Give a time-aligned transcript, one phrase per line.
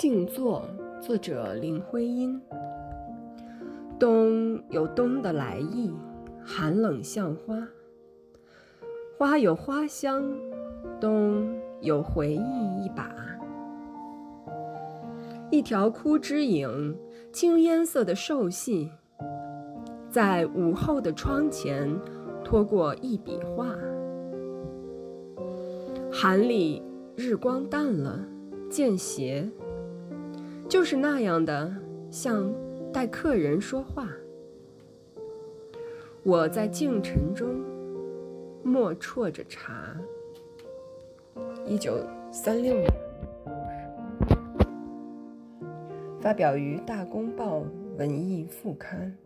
[0.00, 0.62] 静坐，
[1.00, 2.40] 作者林徽因。
[3.98, 5.92] 冬有冬的来意，
[6.40, 7.66] 寒冷像花。
[9.18, 10.22] 花有花香，
[11.00, 13.12] 冬有回忆一把。
[15.50, 16.96] 一条枯枝影，
[17.32, 18.92] 青烟色的瘦细，
[20.08, 21.92] 在午后的窗前
[22.44, 23.66] 拖过一笔画。
[26.12, 26.84] 寒里，
[27.16, 28.24] 日光淡了，
[28.70, 29.50] 见斜，
[30.68, 31.74] 就是那样的，
[32.10, 32.52] 像
[32.92, 34.08] 待客人说话。
[36.22, 37.64] 我在静沉中
[38.62, 39.96] 默啜着茶。
[41.64, 41.98] 一九
[42.30, 42.86] 三六年。
[46.20, 47.64] 发表于《大公报
[47.96, 49.16] 文艺副刊》。